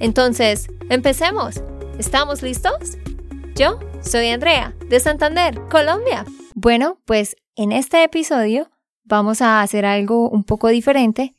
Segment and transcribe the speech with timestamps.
[0.00, 1.62] Entonces, empecemos.
[1.98, 2.98] ¿Estamos listos?
[3.54, 6.24] Yo soy Andrea, de Santander, Colombia.
[6.54, 8.70] Bueno, pues en este episodio
[9.04, 11.36] vamos a hacer algo un poco diferente.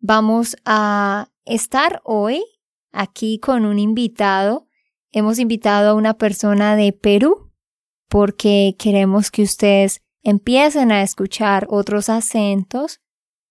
[0.00, 2.42] Vamos a estar hoy
[2.92, 4.66] aquí con un invitado.
[5.12, 7.52] Hemos invitado a una persona de Perú
[8.08, 13.00] porque queremos que ustedes empiecen a escuchar otros acentos,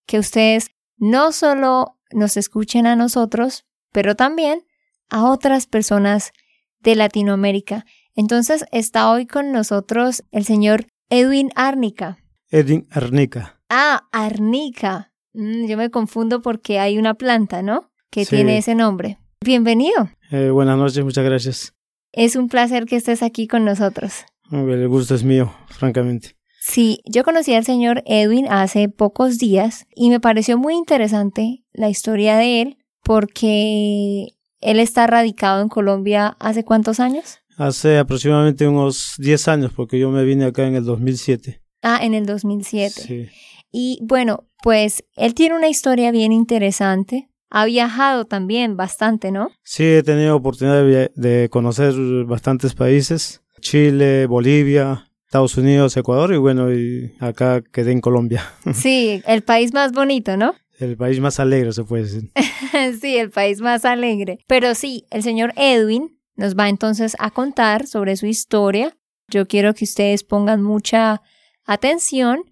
[0.06, 4.64] que ustedes no solo nos escuchen a nosotros, pero también
[5.10, 6.32] a otras personas
[6.80, 7.84] de Latinoamérica.
[8.14, 12.18] Entonces está hoy con nosotros el señor Edwin Arnica.
[12.50, 13.60] Edwin Arnica.
[13.68, 15.12] Ah, Arnica.
[15.34, 17.90] Mm, yo me confundo porque hay una planta, ¿no?
[18.10, 19.18] Que tiene ese nombre.
[19.44, 20.10] Bienvenido.
[20.30, 21.74] Eh, buenas noches, muchas gracias.
[22.12, 24.24] Es un placer que estés aquí con nosotros.
[24.50, 26.36] El gusto es mío, francamente.
[26.60, 31.88] Sí, yo conocí al señor Edwin hace pocos días y me pareció muy interesante la
[31.88, 34.28] historia de él porque
[34.60, 37.38] él está radicado en Colombia hace cuántos años?
[37.56, 41.60] Hace aproximadamente unos 10 años porque yo me vine acá en el 2007.
[41.82, 43.00] Ah, en el 2007.
[43.00, 43.26] Sí.
[43.72, 47.28] Y bueno, pues él tiene una historia bien interesante.
[47.50, 49.50] Ha viajado también bastante, ¿no?
[49.62, 51.94] Sí, he tenido oportunidad de conocer
[52.26, 53.42] bastantes países.
[53.60, 58.44] Chile, Bolivia, Estados Unidos, Ecuador y bueno, y acá quedé en Colombia.
[58.72, 60.54] Sí, el país más bonito, ¿no?
[60.78, 62.30] El país más alegre, se puede decir.
[63.00, 64.38] sí, el país más alegre.
[64.46, 68.96] Pero sí, el señor Edwin nos va entonces a contar sobre su historia.
[69.28, 71.20] Yo quiero que ustedes pongan mucha
[71.66, 72.44] atención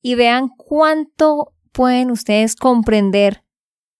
[0.00, 3.42] y vean cuánto pueden ustedes comprender,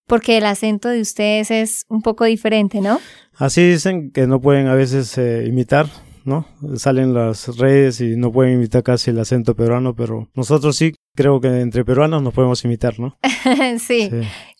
[0.07, 3.01] porque el acento de ustedes es un poco diferente, ¿no?
[3.37, 5.89] Así dicen que no pueden a veces eh, imitar,
[6.25, 6.47] ¿no?
[6.77, 11.41] Salen las redes y no pueden imitar casi el acento peruano, pero nosotros sí creo
[11.41, 13.17] que entre peruanos nos podemos imitar, ¿no?
[13.79, 14.11] sí,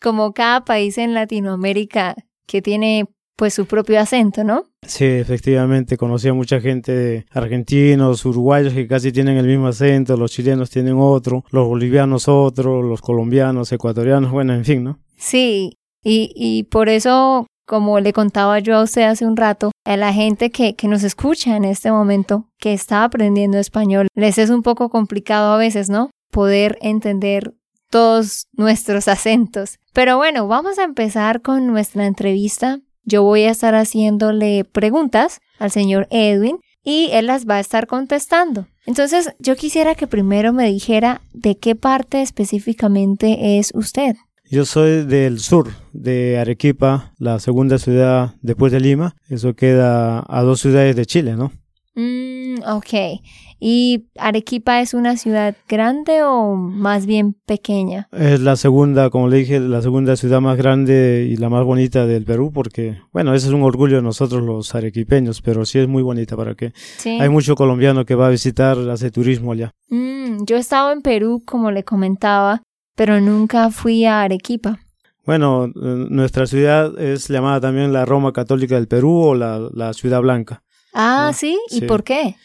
[0.01, 2.15] como cada país en Latinoamérica
[2.47, 3.07] que tiene
[3.37, 4.65] pues su propio acento, ¿no?
[4.83, 10.31] Sí, efectivamente, conocí a mucha gente argentinos, uruguayos que casi tienen el mismo acento, los
[10.31, 15.01] chilenos tienen otro, los bolivianos otro, los colombianos, ecuatorianos, bueno, en fin, ¿no?
[15.17, 19.97] Sí, y, y por eso como le contaba yo a usted hace un rato, a
[19.97, 24.51] la gente que, que, nos escucha en este momento, que está aprendiendo español, les es
[24.51, 26.11] un poco complicado a veces, ¿no?
[26.35, 27.55] Poder entender
[27.91, 29.79] todos nuestros acentos.
[29.93, 32.81] Pero bueno, vamos a empezar con nuestra entrevista.
[33.05, 37.87] Yo voy a estar haciéndole preguntas al señor Edwin y él las va a estar
[37.87, 38.67] contestando.
[38.85, 44.17] Entonces, yo quisiera que primero me dijera de qué parte específicamente es usted.
[44.51, 49.15] Yo soy del sur, de Arequipa, la segunda ciudad después de Lima.
[49.29, 51.53] Eso queda a dos ciudades de Chile, ¿no?
[51.95, 52.24] Mm,
[52.67, 53.21] ok.
[53.61, 58.09] ¿Y Arequipa es una ciudad grande o más bien pequeña?
[58.13, 62.07] Es la segunda, como le dije, la segunda ciudad más grande y la más bonita
[62.07, 65.89] del Perú, porque, bueno, ese es un orgullo de nosotros los arequipeños, pero sí es
[65.89, 66.73] muy bonita para que
[67.07, 69.73] hay mucho colombiano que va a visitar, hace turismo allá.
[69.89, 72.63] Mm, yo he estado en Perú, como le comentaba,
[72.97, 74.79] pero nunca fui a Arequipa.
[75.25, 75.71] Bueno, eh,
[76.11, 80.64] nuestra ciudad es llamada también la Roma Católica del Perú o la, la Ciudad Blanca.
[80.95, 81.59] Ah, ¿sí?
[81.71, 82.37] ¿Y por qué?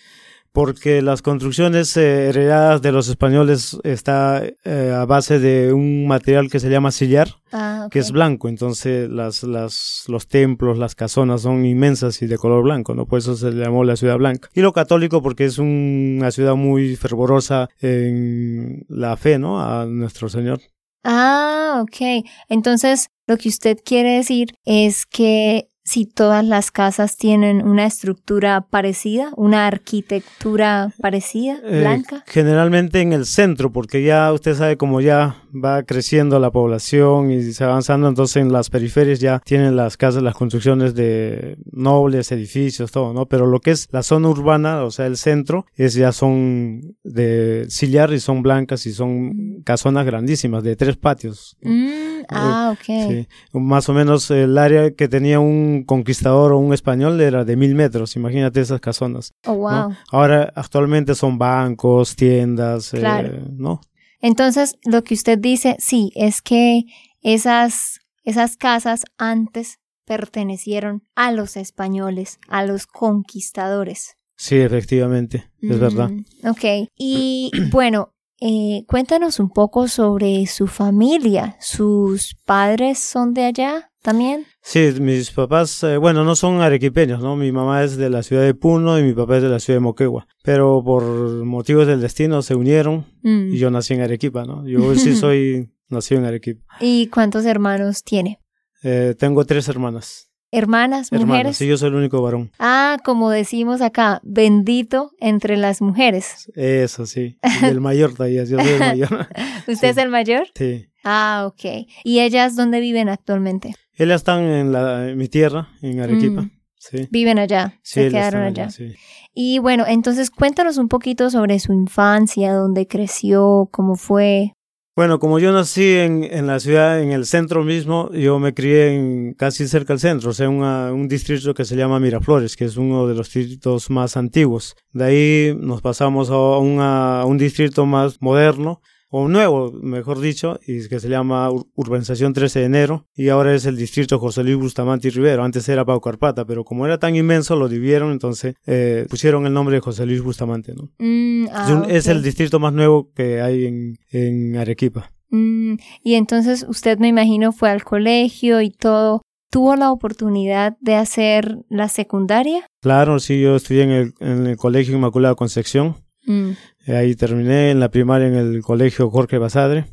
[0.52, 6.50] Porque las construcciones eh, heredadas de los españoles está eh, a base de un material
[6.50, 8.50] que se llama sillar, ah, que es blanco.
[8.50, 13.06] Entonces las, las, los templos, las casonas son inmensas y de color blanco, ¿no?
[13.06, 14.50] Por eso se le llamó la ciudad blanca.
[14.56, 19.62] Y lo católico porque es una ciudad muy fervorosa en la fe, ¿no?
[19.62, 20.62] A nuestro Señor.
[21.04, 22.26] Ah, ok.
[22.50, 28.62] Entonces, lo que usted quiere decir es que si todas las casas tienen una estructura
[28.70, 32.24] parecida, una arquitectura parecida, eh, blanca?
[32.28, 37.54] generalmente en el centro, porque ya usted sabe cómo ya va creciendo la población y
[37.54, 42.32] se va avanzando, entonces en las periferias ya tienen las casas, las construcciones de nobles,
[42.32, 43.26] edificios, todo, ¿no?
[43.26, 47.66] Pero lo que es la zona urbana, o sea, el centro, es ya son de
[47.70, 51.58] sillar y son blancas y son casonas grandísimas, de tres patios.
[51.62, 52.86] Mm, ah, ok.
[52.86, 53.28] Sí.
[53.54, 57.76] Más o menos el área que tenía un conquistador o un español era de mil
[57.76, 59.34] metros, imagínate esas casonas.
[59.46, 59.96] Oh, wow.
[60.12, 63.82] Ahora actualmente son bancos, tiendas, eh, ¿no?
[64.22, 66.84] Entonces, lo que usted dice, sí, es que
[67.22, 74.18] esas, esas casas antes pertenecieron a los españoles, a los conquistadores.
[74.36, 76.12] Sí, efectivamente, es mm, verdad.
[76.46, 81.58] Ok, y bueno, eh, cuéntanos un poco sobre su familia.
[81.60, 84.46] ¿Sus padres son de allá también?
[84.62, 87.36] Sí, mis papás, eh, bueno, no son arequipeños, ¿no?
[87.36, 89.78] Mi mamá es de la ciudad de Puno y mi papá es de la ciudad
[89.78, 90.28] de Moquegua.
[90.44, 91.04] Pero por
[91.44, 94.68] motivos del destino se unieron y yo nací en Arequipa, ¿no?
[94.68, 96.64] Yo sí soy nacido en Arequipa.
[96.80, 98.40] ¿Y cuántos hermanos tiene?
[98.84, 100.29] Eh, tengo tres hermanas.
[100.52, 101.30] Hermanas, mujeres.
[101.30, 102.52] Hermanas, sí, yo soy el único varón.
[102.58, 106.52] Ah, como decimos acá, bendito entre las mujeres.
[106.56, 107.38] Eso, sí.
[107.62, 109.28] Y el mayor todavía, yo soy el mayor.
[109.68, 110.48] ¿Usted es el mayor?
[110.56, 110.88] Sí.
[111.04, 111.88] Ah, ok.
[112.04, 113.76] ¿Y ellas dónde viven actualmente?
[113.94, 116.42] Ellas están en, la, mi tierra, en Arequipa.
[116.42, 116.52] Mm.
[116.78, 117.08] Sí.
[117.12, 118.64] Viven allá, sí, se quedaron allá.
[118.64, 118.96] allá sí.
[119.34, 124.54] Y bueno, entonces cuéntanos un poquito sobre su infancia, dónde creció, cómo fue.
[125.00, 128.96] Bueno, como yo nací en, en, la ciudad, en el centro mismo, yo me crié
[128.98, 132.76] en, casi cerca del centro, o sea, un distrito que se llama Miraflores, que es
[132.76, 134.76] uno de los distritos más antiguos.
[134.92, 140.88] De ahí nos pasamos a, a un distrito más moderno, o nuevo, mejor dicho, y
[140.88, 145.08] que se llama Urbanización 13 de Enero, y ahora es el distrito José Luis Bustamante
[145.08, 145.44] y Rivero.
[145.44, 149.54] Antes era Pau Carpata, pero como era tan inmenso, lo dividieron, entonces eh, pusieron el
[149.54, 150.74] nombre de José Luis Bustamante.
[150.76, 150.90] ¿no?
[151.00, 155.12] Mm, ah, es, el distrito más nuevo que hay en, en Arequipa.
[155.30, 159.22] Mm, y entonces usted me imagino fue al colegio y todo.
[159.52, 162.68] ¿Tuvo la oportunidad de hacer la secundaria?
[162.82, 165.96] Claro, sí, yo estudié en el, en el Colegio Inmaculada Concepción.
[166.30, 166.52] Mm.
[166.86, 169.86] Eh, ahí terminé en la primaria en el colegio Jorge Basadre.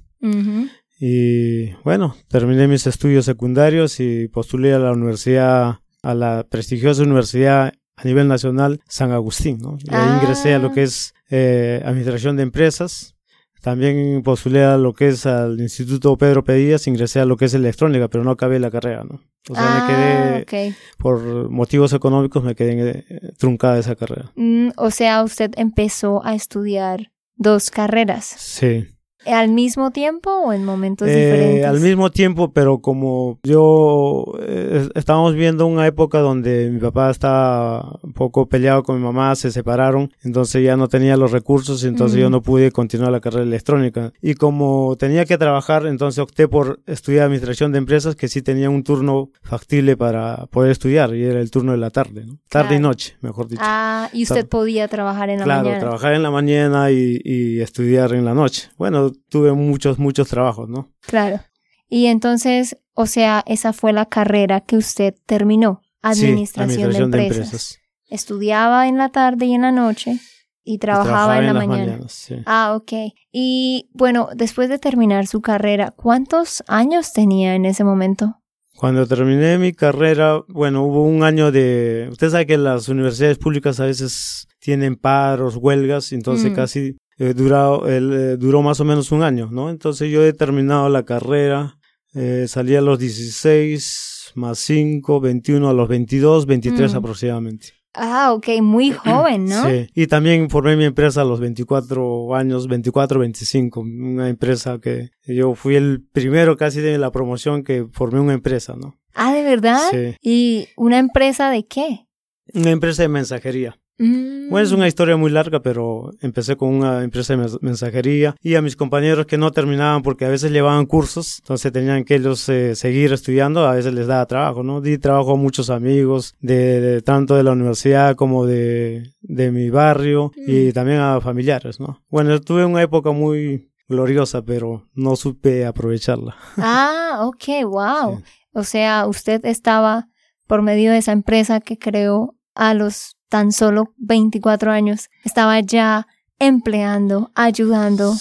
[0.98, 7.72] Y bueno, terminé mis estudios secundarios y postulé a la universidad, a la prestigiosa universidad
[7.96, 9.58] a nivel nacional San Agustín.
[9.58, 9.78] ¿no?
[9.82, 10.84] Y ahí ingresé a lo que ah.
[10.84, 13.15] es eh, administración de empresas.
[13.60, 17.54] También postulé a lo que es al Instituto Pedro Pedías, ingresé a lo que es
[17.54, 19.20] electrónica, pero no acabé la carrera, ¿no?
[19.48, 24.32] O sea, me ah, quedé, por motivos económicos, me quedé eh, truncada esa carrera.
[24.34, 28.24] Mm, o sea, usted empezó a estudiar dos carreras.
[28.24, 28.88] Sí.
[29.26, 31.66] ¿Al mismo tiempo o en momentos eh, diferentes?
[31.66, 37.98] Al mismo tiempo, pero como yo eh, estábamos viendo una época donde mi papá estaba
[38.02, 42.18] un poco peleado con mi mamá, se separaron, entonces ya no tenía los recursos, entonces
[42.20, 42.32] yo mm.
[42.32, 44.12] no pude continuar la carrera electrónica.
[44.22, 48.70] Y como tenía que trabajar, entonces opté por estudiar administración de empresas, que sí tenía
[48.70, 52.38] un turno factible para poder estudiar, y era el turno de la tarde, ¿no?
[52.48, 53.62] tarde y noche, mejor dicho.
[53.64, 55.62] Ah, y usted podía trabajar en la mañana.
[55.62, 58.70] Claro, trabajar en la mañana y, y estudiar en la noche.
[58.78, 60.90] Bueno, tuve muchos, muchos trabajos, ¿no?
[61.00, 61.40] Claro.
[61.88, 67.78] Y entonces, o sea, esa fue la carrera que usted terminó, administración, de, empresas.
[68.08, 70.18] Estudiaba en la tarde y en la noche
[70.64, 72.00] y trabajaba, en la mañana.
[72.44, 73.14] Ah, ok.
[73.32, 78.40] Y bueno, después de terminar su carrera, ¿cuántos años tenía en ese momento?
[78.76, 82.08] Cuando terminé mi carrera, bueno, hubo un año de...
[82.10, 86.54] Usted sabe que las universidades públicas a veces tienen paros, huelgas, entonces mm.
[86.54, 89.70] casi eh, durado, eh, duró más o menos un año, ¿no?
[89.70, 91.78] Entonces yo he terminado la carrera,
[92.14, 96.96] eh, salí a los 16, más 5, 21, a los 22, 23 mm.
[96.96, 97.68] aproximadamente.
[97.94, 99.68] Ah, ok, muy joven, ¿no?
[99.68, 105.10] Sí, y también formé mi empresa a los 24 años, 24, 25, una empresa que
[105.26, 108.98] yo fui el primero casi de la promoción que formé una empresa, ¿no?
[109.14, 109.80] Ah, ¿de verdad?
[109.90, 110.16] Sí.
[110.20, 112.06] ¿Y una empresa de qué?
[112.52, 113.78] Una empresa de mensajería.
[113.98, 114.88] Bueno, es una mm.
[114.88, 119.38] historia muy larga, pero empecé con una empresa de mensajería y a mis compañeros que
[119.38, 123.74] no terminaban porque a veces llevaban cursos, entonces tenían que ellos eh, seguir estudiando, a
[123.74, 124.80] veces les daba trabajo, ¿no?
[124.80, 130.32] Di trabajo a muchos amigos, de, tanto de la universidad como de, de mi barrio
[130.36, 130.72] y mm.
[130.72, 132.02] también a familiares, ¿no?
[132.08, 136.36] Bueno, tuve una época muy gloriosa, pero no supe aprovecharla.
[136.56, 138.22] Ah, ok, wow.
[138.52, 140.08] O sea, usted estaba
[140.46, 146.06] por medio de esa empresa que creó a los tan solo 24 años, estaba ya
[146.38, 148.14] empleando, ayudando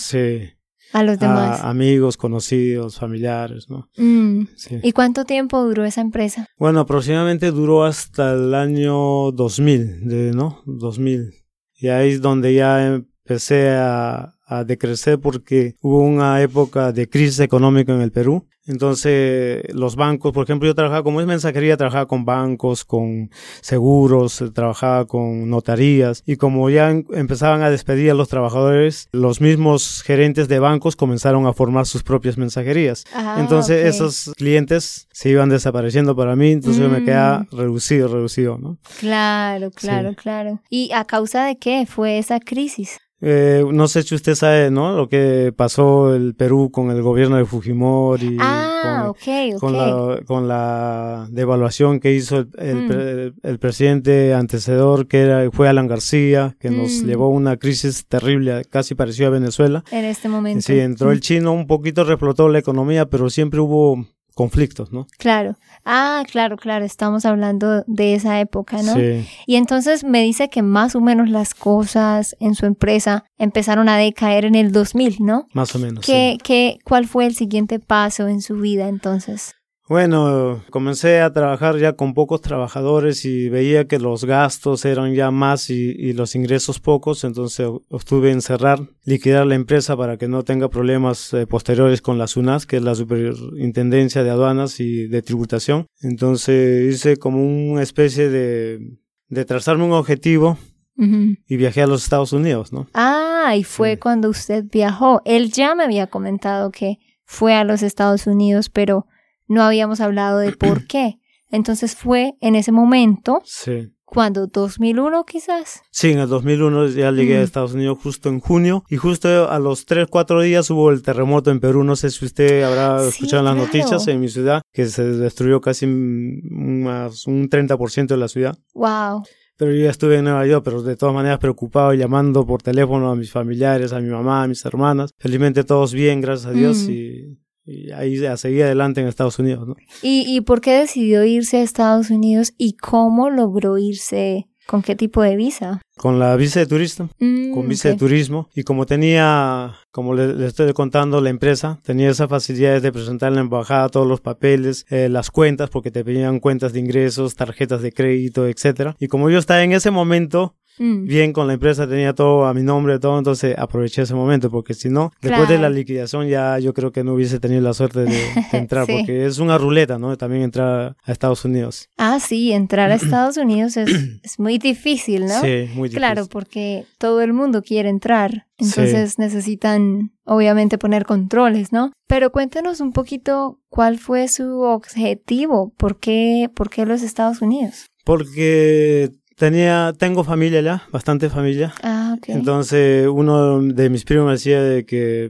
[0.93, 1.62] a los demás.
[1.62, 3.89] amigos, conocidos, familiares, ¿no?
[3.97, 4.47] Mm.
[4.81, 6.47] ¿Y cuánto tiempo duró esa empresa?
[6.57, 10.62] Bueno, aproximadamente duró hasta el año 2000, de, ¿no?
[10.65, 11.33] 2000.
[11.77, 17.39] Y ahí es donde ya empecé a, a decrecer porque hubo una época de crisis
[17.39, 22.07] económica en el Perú entonces, los bancos, por ejemplo, yo trabajaba, como es mensajería, trabajaba
[22.07, 23.29] con bancos, con
[23.61, 30.01] seguros, trabajaba con notarías, y como ya empezaban a despedir a los trabajadores, los mismos
[30.03, 33.05] gerentes de bancos comenzaron a formar sus propias mensajerías.
[33.13, 37.55] Ah, entonces, esos clientes se iban desapareciendo para mí, entonces yo me quedaba mm.
[37.55, 38.77] reducido, reducido, ¿no?
[38.99, 40.61] Claro, claro, claro.
[40.69, 42.97] ¿Y a causa de qué fue esa crisis?
[43.22, 44.95] Eh, no sé si usted sabe, ¿no?
[44.95, 48.38] Lo que pasó el Perú con el gobierno de Fujimori.
[48.39, 49.13] Ah,
[49.60, 53.57] con, la, con la devaluación que hizo el, mm.
[53.57, 57.05] presidente antecedor, que era, fue Alan García, que nos mm.
[57.05, 59.84] llevó a una crisis terrible, casi pareció a Venezuela.
[59.91, 60.62] En este momento.
[60.62, 61.22] Sí, entró el mm.
[61.22, 65.07] chino, un poquito reflotó la economía, pero siempre hubo conflictos, ¿no?
[65.17, 65.57] Claro.
[65.85, 68.93] Ah, claro, claro, estamos hablando de esa época, ¿no?
[68.93, 69.25] Sí.
[69.47, 73.97] Y entonces me dice que más o menos las cosas en su empresa empezaron a
[73.97, 75.47] decaer en el 2000, ¿no?
[75.53, 76.05] Más o menos.
[76.05, 79.54] ¿Qué, qué, ¿Cuál fue el siguiente paso en su vida entonces?
[79.87, 85.29] Bueno, comencé a trabajar ya con pocos trabajadores y veía que los gastos eran ya
[85.29, 90.43] más y, los ingresos pocos, entonces obtuve en cerrar, liquidar la empresa para que no
[90.43, 95.21] tenga problemas eh, posteriores con la SUNAS, que es la Superintendencia de Aduanas y de
[95.21, 95.85] Tributación.
[96.01, 98.97] Entonces hice como una especie de,
[99.29, 100.57] de trazarme un objetivo
[100.97, 102.87] y viajé a los Estados Unidos, ¿no?
[102.93, 105.21] Ah, y fue cuando usted viajó.
[105.25, 109.05] Él ya me había comentado que fue a los Estados Unidos, pero
[109.47, 111.19] no habíamos hablado de por qué.
[111.51, 113.93] Entonces fue en ese momento, sí.
[114.03, 115.81] cuando 2001 quizás.
[115.91, 119.59] Sí, en el 2001 ya llegué a Estados Unidos justo en junio y justo a
[119.59, 121.83] los 3, 4 días hubo el terremoto en Perú.
[121.83, 125.85] No sé si usted habrá escuchado las noticias en mi ciudad, que se destruyó casi
[125.87, 128.57] más un 30% de la ciudad.
[128.73, 129.23] Wow
[129.57, 133.09] pero yo ya estuve en Nueva York, pero de todas maneras preocupado, llamando por teléfono
[133.09, 135.11] a mis familiares, a mi mamá, a mis hermanas.
[135.17, 139.67] Felizmente todos bien, gracias a Dios, y y ahí a seguir adelante en Estados Unidos,
[139.67, 139.75] ¿no?
[140.01, 144.48] ¿Y, ¿Y por qué decidió irse a Estados Unidos y cómo logró irse?
[144.67, 145.79] ¿Con qué tipo de visa?
[145.95, 148.50] Con la visa de turista, mm, con visa de turismo.
[148.55, 153.36] Y como tenía, como le, estoy contando, la empresa, tenía esa facilidad de presentar en
[153.36, 157.84] la embajada todos los papeles, eh, las cuentas, porque te pedían cuentas de ingresos, tarjetas
[157.84, 158.95] de crédito, etcétera.
[159.00, 161.05] Y como yo estaba en ese momento Mm.
[161.05, 164.74] bien con la empresa, tenía todo a mi nombre, todo, entonces aproveché ese momento, porque
[164.74, 168.05] si no, después de la liquidación ya yo creo que no hubiese tenido la suerte
[168.05, 168.20] de,
[168.51, 170.17] entrar, porque es una ruleta, ¿no?
[170.17, 171.89] También entrar a Estados Unidos.
[171.98, 173.91] Ah, sí, entrar a Estados Unidos es,
[174.24, 175.41] es muy difícil, ¿no?
[175.41, 175.98] Sí, muy difícil.
[175.98, 181.91] Claro, porque todo el mundo quiere entrar, entonces necesitan obviamente poner controles, ¿no?
[182.08, 187.88] Pero cuéntenos un poquito cuál fue su objetivo, ¿por qué, por qué los Estados Unidos?
[188.03, 191.73] Porque Tenía, tengo familia ya, bastante familia.
[191.83, 192.29] Ah, ok.
[192.29, 195.29] Entonces, uno de mis primos me decía de que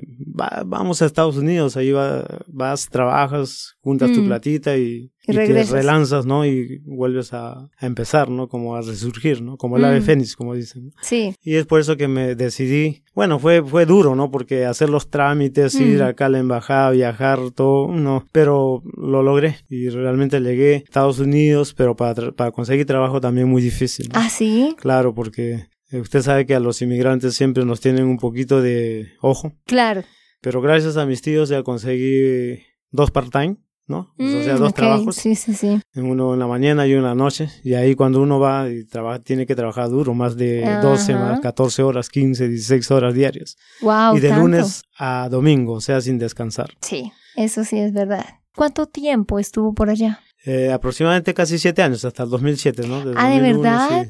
[0.65, 4.27] vamos a Estados Unidos, ahí vas, trabajas, juntas tu mm.
[4.27, 6.45] platita y, y, te relanzas, ¿no?
[6.45, 8.47] Y vuelves a, empezar, ¿no?
[8.47, 9.57] Como a resurgir, ¿no?
[9.57, 10.03] Como el ave mm.
[10.03, 10.91] fénix, como dicen.
[11.01, 11.35] Sí.
[11.43, 13.03] Y es por eso que me decidí.
[13.13, 14.31] Bueno, fue, fue duro, ¿no?
[14.31, 16.05] Porque hacer los trámites, ir mm.
[16.05, 18.25] acá a la embajada, viajar, todo, no.
[18.31, 23.49] Pero lo logré y realmente llegué a Estados Unidos, pero para, para conseguir trabajo también
[23.49, 24.09] muy difícil.
[24.13, 24.75] ¿Ah, sí?
[24.79, 29.13] Claro, porque eh, usted sabe que a los inmigrantes siempre nos tienen un poquito de
[29.21, 29.53] ojo.
[29.65, 30.03] Claro.
[30.41, 32.59] Pero gracias a mis tíos ya conseguí
[32.91, 34.13] dos part-time ¿no?
[34.17, 35.15] o sea, mm, dos trabajos.
[35.15, 35.79] Sí, sí, sí.
[35.95, 37.49] Uno en la mañana y uno en la noche.
[37.63, 41.39] Y ahí cuando uno va y trabaja, tiene que trabajar duro, más de 12, más
[41.39, 43.57] 14 horas, 15, 16 horas diarias.
[43.81, 44.17] Wow.
[44.17, 46.71] Y de lunes a domingo, o sea, sin descansar.
[46.81, 48.25] Sí, eso sí es verdad.
[48.55, 50.21] ¿Cuánto tiempo estuvo por allá?
[50.45, 53.03] Eh, aproximadamente casi siete años, hasta el 2007, ¿no?
[53.15, 54.05] ah, ¿de verdad?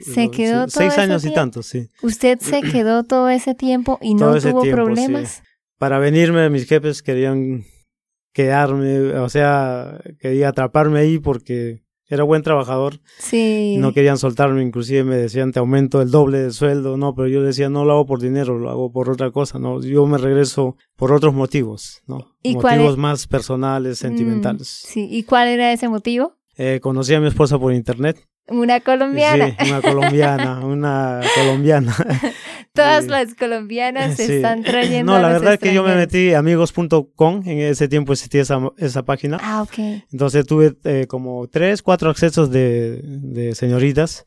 [0.00, 1.90] se quedó todo Seis años y tantos, sí.
[2.02, 5.42] ¿Usted se quedó todo ese tiempo y no tuvo problemas?
[5.76, 7.66] Para venirme, mis jefes querían
[8.34, 13.00] quedarme, o sea, quería atraparme ahí porque era buen trabajador.
[13.18, 13.76] Sí.
[13.78, 17.42] No querían soltarme, inclusive me decían, te aumento el doble de sueldo, no, pero yo
[17.42, 20.76] decía, no lo hago por dinero, lo hago por otra cosa, no, yo me regreso
[20.96, 22.36] por otros motivos, ¿no?
[22.42, 24.68] ¿Y motivos más personales, mm, sentimentales.
[24.68, 26.36] sí, ¿y cuál era ese motivo?
[26.56, 28.18] Eh, conocí a mi esposa por internet.
[28.46, 29.56] Una colombiana.
[29.58, 31.96] Sí, una colombiana, una colombiana.
[32.74, 35.12] Todas las colombianas se están trayendo.
[35.12, 39.04] No, la verdad es que yo me metí amigos.com, en ese tiempo existía esa, esa
[39.04, 39.38] página.
[39.40, 40.02] Ah, ok.
[40.10, 44.26] Entonces tuve eh, como tres, cuatro accesos de, de señoritas,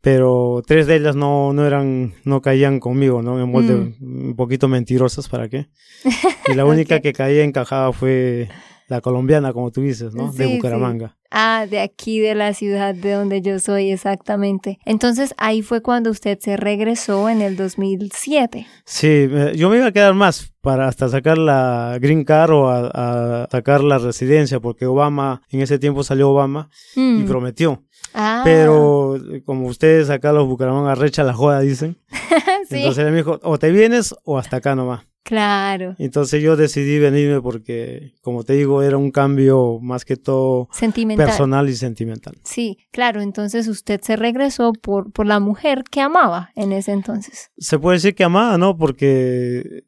[0.00, 3.34] pero tres de ellas no, no eran, no caían conmigo, ¿no?
[3.34, 4.28] Me molde mm.
[4.28, 5.68] un poquito mentirosas, ¿para qué?
[6.48, 8.48] Y la única que caía encajaba fue
[8.88, 10.32] la colombiana, como tú dices, ¿no?
[10.32, 11.16] de Bucaramanga.
[11.30, 14.78] Ah, de aquí, de la ciudad de donde yo soy, exactamente.
[14.84, 18.66] Entonces ahí fue cuando usted se regresó en el 2007.
[18.84, 23.48] Sí, yo me iba a quedar más para hasta sacar la Green Card o a,
[23.50, 27.26] sacar la residencia, porque Obama, en ese tiempo salió Obama y mm.
[27.26, 27.82] prometió.
[28.12, 28.42] Ah.
[28.44, 31.96] Pero como ustedes acá los Bucaramanga recha la joda, dicen.
[32.70, 35.06] Entonces él me dijo, o te vienes o hasta acá nomás.
[35.24, 35.96] Claro.
[35.98, 41.26] Entonces yo decidí venirme porque, como te digo, era un cambio más que todo sentimental.
[41.26, 42.34] personal y sentimental.
[42.44, 43.22] Sí, claro.
[43.22, 47.50] Entonces usted se regresó por, por la mujer que amaba en ese entonces.
[47.56, 48.76] Se puede decir que amaba, ¿no?
[48.76, 49.84] Porque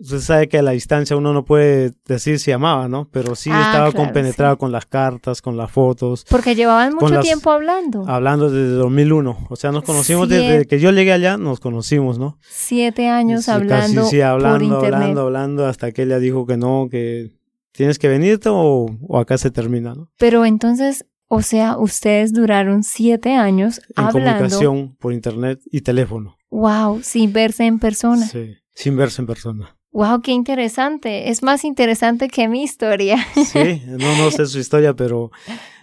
[0.00, 3.08] Usted sabe que a la distancia uno no puede decir si amaba, ¿no?
[3.12, 6.24] Pero sí ah, estaba compenetrado con las cartas, con las fotos.
[6.28, 8.04] Porque llevaban mucho tiempo hablando.
[8.08, 9.46] Hablando desde 2001.
[9.50, 12.38] O sea, nos conocimos desde que yo llegué allá, nos conocimos, ¿no?
[12.48, 14.06] Siete años hablando.
[14.06, 17.32] sí, hablando, hablando, hablando, hasta que ella dijo que no, que
[17.72, 20.10] tienes que venirte o, o acá se termina, ¿no?
[20.16, 24.30] Pero entonces, o sea, ustedes duraron siete años en hablando.
[24.30, 26.38] comunicación por internet y teléfono.
[26.50, 28.26] Wow, sin verse en persona.
[28.26, 29.76] Sí, sin verse en persona.
[29.92, 31.30] Wow, qué interesante.
[31.30, 33.18] Es más interesante que mi historia.
[33.34, 35.30] Sí, no, no sé su historia, pero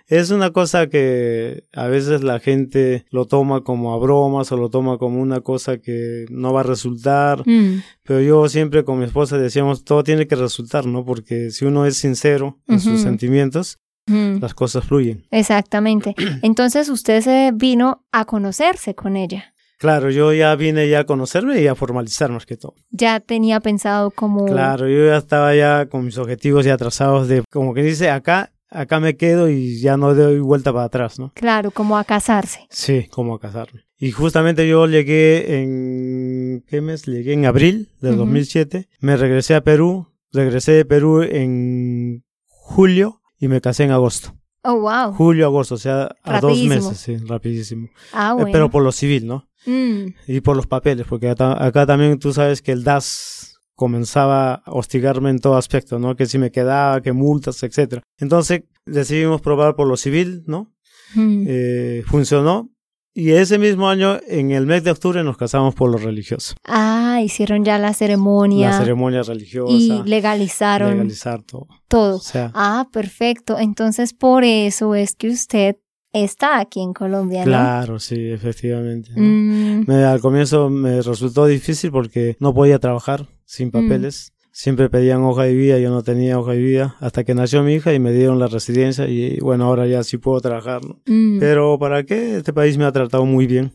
[0.08, 4.70] es una cosa que a veces la gente lo toma como a bromas o lo
[4.70, 7.44] toma como una cosa que no va a resultar.
[7.46, 7.84] Mm.
[8.04, 11.04] Pero yo siempre con mi esposa decíamos, todo tiene que resultar, ¿no?
[11.04, 15.26] Porque si uno es sincero en sus sentimientos, las cosas fluyen.
[15.32, 16.16] Exactamente.
[16.42, 19.54] Entonces usted se vino a conocerse con ella.
[19.78, 22.74] Claro, yo ya vine ya a conocerme y a formalizar más que todo.
[22.90, 24.46] Ya tenía pensado como...
[24.46, 28.52] Claro, yo ya estaba ya con mis objetivos ya trazados de, como que dice, acá,
[28.70, 31.32] acá me quedo y ya no doy vuelta para atrás, ¿no?
[31.36, 32.68] Claro, como a casarse.
[32.72, 33.86] Sí, como a casarme.
[34.00, 37.06] Y justamente yo llegué en, ¿qué mes?
[37.06, 38.90] Llegué en abril del 2007.
[39.00, 44.36] Me regresé a Perú, regresé de Perú en julio y me casé en agosto.
[44.64, 45.14] Oh, wow.
[45.14, 47.90] Julio, agosto, o sea, a dos meses, sí, rapidísimo.
[48.12, 48.50] Ah, bueno.
[48.52, 49.48] pero por lo civil, ¿no?
[49.68, 50.14] Mm.
[50.28, 55.30] Y por los papeles, porque acá, también tú sabes que el DAS comenzaba a hostigarme
[55.30, 56.16] en todo aspecto, ¿no?
[56.16, 58.02] Que si me quedaba, que multas, etcétera.
[58.18, 60.74] Entonces decidimos probar por lo civil, ¿no?
[61.14, 61.46] Mm.
[61.48, 62.72] Eh, funcionó.
[63.14, 66.54] Y ese mismo año, en el mes de octubre, nos casamos por lo religioso.
[66.64, 68.70] Ah, hicieron ya la ceremonia.
[68.70, 69.74] La ceremonia religiosa.
[69.74, 70.92] Y legalizaron.
[70.92, 71.68] Legalizar todo.
[71.88, 72.22] Todo.
[72.54, 73.58] ah, perfecto.
[73.58, 75.78] Entonces, por eso es que usted
[76.24, 77.46] está aquí en Colombia, ¿no?
[77.46, 79.12] Claro, sí, efectivamente.
[79.16, 79.90] Mm.
[79.90, 83.72] al comienzo me resultó difícil porque no podía trabajar sin mm.
[83.72, 84.34] papeles.
[84.52, 87.76] Siempre pedían hoja de vida, yo no tenía hoja de vida hasta que nació mi
[87.76, 90.82] hija y me dieron la residencia y bueno, ahora ya sí puedo trabajar.
[91.06, 91.40] Mm.
[91.40, 92.38] Pero ¿para qué?
[92.38, 93.72] Este país me ha tratado muy bien.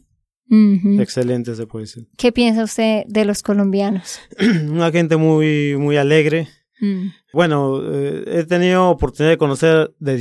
[1.00, 2.08] Excelente se puede decir.
[2.16, 4.20] ¿Qué piensa usted de los colombianos?
[4.68, 6.48] Una gente muy, muy alegre,
[6.82, 7.12] Mm.
[7.32, 10.16] Bueno, eh, he tenido oportunidad de conocer de,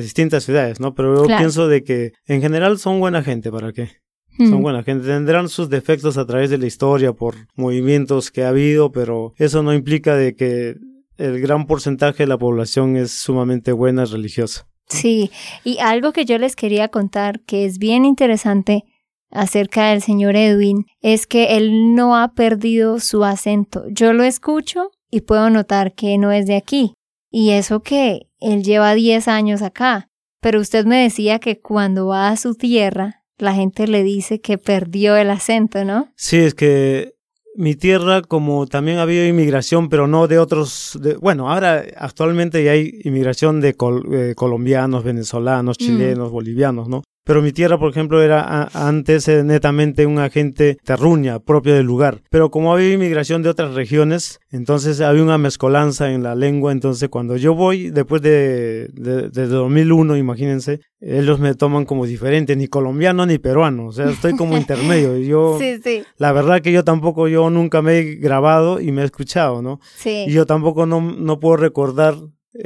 [0.00, 0.94] distintas ciudades, ¿no?
[0.94, 3.90] Pero yo pienso de que en general son buena gente, ¿para qué?
[4.38, 4.62] Son mm.
[4.62, 5.06] buena gente.
[5.08, 9.64] Tendrán sus defectos a través de la historia por movimientos que ha habido, pero eso
[9.64, 10.76] no implica de que
[11.16, 14.68] el gran porcentaje de la población es sumamente buena religiosa.
[14.86, 15.32] Sí,
[15.64, 18.84] y algo que yo les quería contar que es bien interesante
[19.30, 23.84] acerca del señor Edwin es que él no ha perdido su acento.
[23.90, 26.94] Yo lo escucho y puedo notar que no es de aquí.
[27.30, 30.08] Y eso que él lleva 10 años acá.
[30.40, 34.58] Pero usted me decía que cuando va a su tierra, la gente le dice que
[34.58, 36.08] perdió el acento, ¿no?
[36.16, 37.14] Sí, es que
[37.54, 42.72] mi tierra, como también ha habido inmigración, pero no de otros, bueno, ahora actualmente ya
[42.72, 43.76] hay inmigración de
[44.12, 45.84] eh, colombianos, venezolanos, mm.
[45.84, 47.04] chilenos, bolivianos, ¿no?
[47.24, 52.20] Pero mi tierra, por ejemplo, era antes eh, netamente un agente terruña propio del lugar.
[52.28, 56.70] Pero como había inmigración de otras regiones, entonces había una mezcolanza en la lengua.
[56.70, 62.68] Entonces cuando yo voy, después de, de, 2001, imagínense, ellos me toman como diferente, ni
[62.68, 63.86] colombiano ni peruano.
[63.86, 65.16] O sea, estoy como intermedio.
[65.16, 66.02] Yo, sí, sí.
[66.18, 69.80] la verdad que yo tampoco, yo nunca me he grabado y me he escuchado, ¿no?
[69.96, 70.26] Sí.
[70.28, 72.16] Y yo tampoco no, no puedo recordar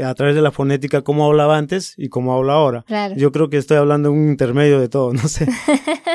[0.04, 2.84] a través de la fonética cómo hablaba antes y cómo habla ahora.
[3.16, 5.48] Yo creo que estoy hablando un intermedio de todo, no sé.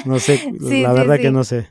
[0.06, 1.68] No sé, la verdad que no sé.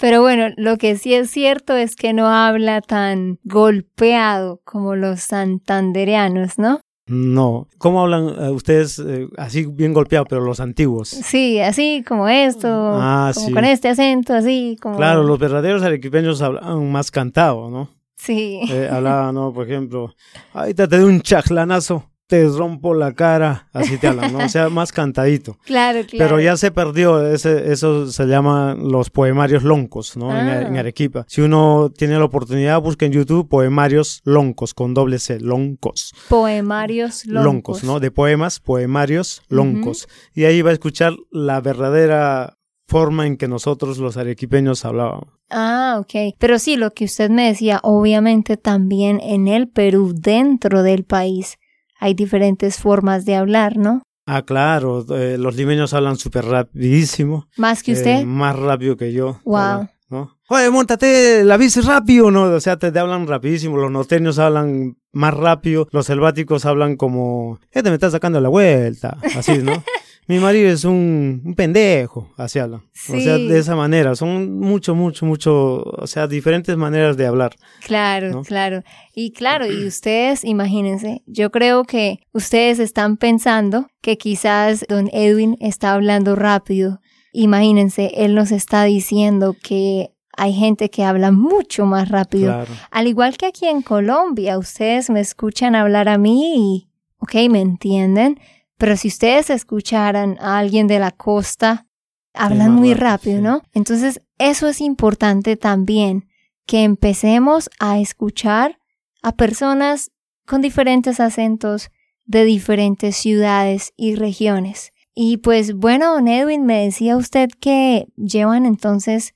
[0.00, 5.20] Pero bueno, lo que sí es cierto es que no habla tan golpeado como los
[5.20, 6.80] santandereanos, ¿no?
[7.06, 7.68] No.
[7.78, 11.08] ¿Cómo hablan eh, ustedes eh, así bien golpeado, pero los antiguos?
[11.08, 14.96] Sí, así como esto, ah, como con este acento, así como...
[14.96, 17.88] Claro, los verdaderos arequipeños hablan más cantado, ¿no?
[18.22, 18.60] Sí.
[18.70, 19.52] Eh, hablaba, ¿no?
[19.52, 20.14] Por ejemplo,
[20.52, 24.44] ahorita te doy un chaclanazo, te rompo la cara, así te hablan, ¿no?
[24.44, 25.58] O sea, más cantadito.
[25.64, 26.30] Claro, claro.
[26.30, 30.30] Pero ya se perdió, ese, eso se llama los poemarios loncos, ¿no?
[30.30, 30.80] En, ah.
[30.80, 31.24] Arequipa.
[31.28, 36.14] Si uno tiene la oportunidad, busca en YouTube poemarios loncos, con doble C, loncos.
[36.28, 37.44] Poemarios loncos.
[37.44, 37.98] Loncos, ¿no?
[37.98, 40.06] De poemas, poemarios loncos.
[40.32, 42.56] Y ahí va a escuchar la verdadera
[42.92, 45.28] forma en que nosotros los arequipeños hablábamos.
[45.48, 46.36] Ah, ok.
[46.38, 51.56] Pero sí, lo que usted me decía, obviamente también en el Perú, dentro del país,
[51.98, 54.02] hay diferentes formas de hablar, ¿no?
[54.26, 57.48] Ah, claro, eh, los limeños hablan súper rapidísimo.
[57.56, 58.20] ¿Más que usted?
[58.20, 59.40] Eh, más rápido que yo.
[59.44, 59.88] Wow.
[60.10, 60.38] ¿no?
[60.48, 62.42] Oye, montate la bici rápido, ¿no?
[62.42, 67.88] O sea, te, hablan rapidísimo, los norteños hablan más rápido, los selváticos hablan como, este
[67.88, 69.72] me está sacando la vuelta, así, ¿no?
[70.28, 72.82] mi marido es un, pendejo, así habla.
[73.08, 74.14] O sea, de esa manera.
[74.14, 77.56] Son mucho, mucho, mucho, o sea, diferentes maneras de hablar.
[77.84, 78.82] Claro, claro.
[79.14, 85.56] Y claro, y ustedes, imagínense, yo creo que ustedes están pensando que quizás don Edwin
[85.60, 87.00] está hablando rápido.
[87.32, 92.64] Imagínense, él nos está diciendo que hay gente que habla mucho más rápido.
[92.90, 97.60] Al igual que aquí en Colombia, ustedes me escuchan hablar a mí y, ok, me
[97.60, 98.38] entienden,
[98.82, 101.86] pero si ustedes escucharan a alguien de la costa,
[102.34, 103.62] hablan muy rápido, ¿no?
[103.72, 106.26] Entonces, eso es importante también,
[106.66, 108.80] que empecemos a escuchar
[109.22, 110.10] a personas
[110.48, 111.92] con diferentes acentos
[112.24, 114.92] de diferentes ciudades y regiones.
[115.14, 119.32] Y pues bueno, don Edwin, me decía usted que llevan entonces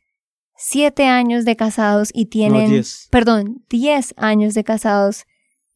[0.57, 2.83] siete años de casados y tienen,
[3.13, 5.25] perdón, diez años de casados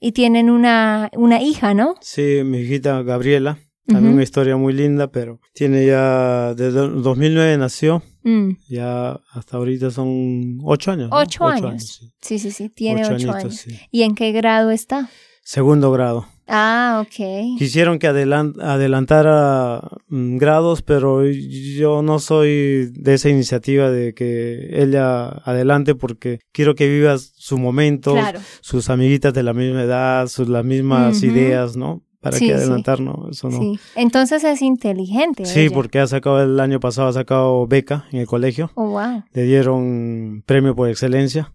[0.01, 1.95] y tienen una, una hija, ¿no?
[2.01, 3.59] Sí, mi hijita Gabriela.
[3.87, 8.51] También una historia muy linda, pero tiene ya, desde 2009 nació, mm.
[8.69, 11.09] ya hasta ahorita son ocho años.
[11.13, 12.13] Ocho, años.
[12.21, 12.39] sí.
[12.39, 12.53] sí.
[12.53, 13.67] sí, tiene ocho, años.
[13.91, 15.11] ¿Y en qué grado está?
[15.43, 16.29] Segundo grado.
[16.53, 17.59] Ah, ok.
[17.59, 25.29] Quisieron que adelantara mm, grados, pero yo no soy de esa iniciativa de que ella
[25.29, 28.17] adelante porque quiero que viva su momento,
[28.63, 32.03] sus amiguitas de la misma edad, sus las mismas ideas, ¿no?
[32.21, 33.29] para que adelantar, ¿no?
[33.31, 33.59] Eso no.
[33.59, 33.81] Sí.
[33.97, 35.47] Entonces es inteligente.
[35.47, 38.71] Sí, porque ha sacado el año pasado, ha sacado beca en el colegio.
[38.75, 39.25] Oh, wow.
[39.33, 41.55] Le dieron premio por excelencia.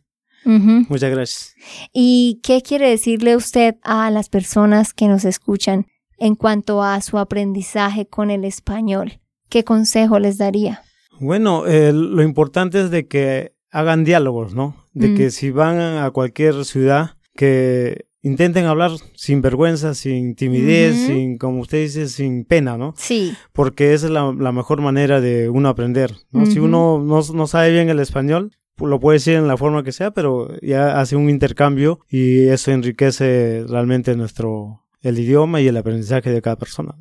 [0.45, 1.55] Muchas gracias.
[1.93, 5.87] ¿Y qué quiere decirle usted a las personas que nos escuchan?
[6.19, 9.21] En cuanto a su aprendizaje con el español?
[9.49, 10.83] ¿Qué consejo les daría?
[11.21, 14.77] Bueno, eh, lo importante es de que hagan diálogos, ¿no?
[14.93, 15.31] De que mm.
[15.31, 21.83] si van a cualquier ciudad, que intenten hablar sin vergüenza, sin timidez, sin, como usted
[21.83, 22.95] dice, sin pena, ¿no?
[22.97, 23.35] Sí.
[23.53, 26.47] Porque esa es la, mejor manera de uno aprender, ¿no?
[26.47, 29.93] Si uno no, no, sabe bien el español, lo puede decir en la forma que
[29.93, 35.77] sea, pero ya hace un intercambio y eso enriquece realmente nuestro, el idioma y el
[35.77, 36.95] aprendizaje de cada persona.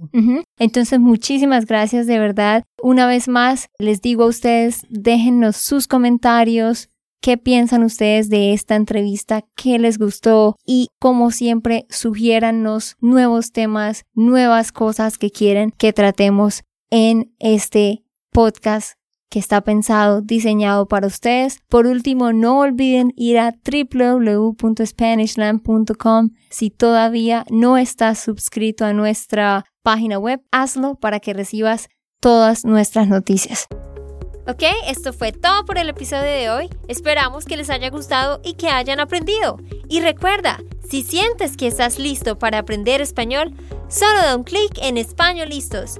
[0.57, 2.63] Entonces, muchísimas gracias de verdad.
[2.81, 6.89] Una vez más, les digo a ustedes, déjennos sus comentarios,
[7.21, 14.05] qué piensan ustedes de esta entrevista, qué les gustó y como siempre, sugiérannos nuevos temas,
[14.13, 18.96] nuevas cosas que quieren que tratemos en este podcast
[19.29, 21.59] que está pensado, diseñado para ustedes.
[21.67, 26.29] Por último, no olviden ir a www.spanishland.com.
[26.49, 33.07] Si todavía no estás suscrito a nuestra página web, hazlo para que recibas todas nuestras
[33.07, 33.67] noticias.
[34.49, 36.69] Ok, esto fue todo por el episodio de hoy.
[36.87, 39.57] Esperamos que les haya gustado y que hayan aprendido.
[39.89, 43.53] Y recuerda, si sientes que estás listo para aprender español,
[43.89, 45.99] solo da un clic en Español Listos.